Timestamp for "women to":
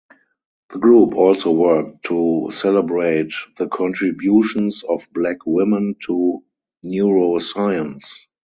5.45-6.43